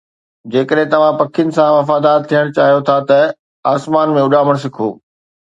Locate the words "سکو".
4.67-4.87